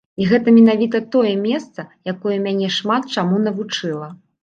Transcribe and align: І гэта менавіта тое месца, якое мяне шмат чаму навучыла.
І 0.23 0.27
гэта 0.29 0.53
менавіта 0.55 1.01
тое 1.17 1.35
месца, 1.45 1.87
якое 2.15 2.37
мяне 2.49 2.73
шмат 2.81 3.03
чаму 3.19 3.47
навучыла. 3.49 4.15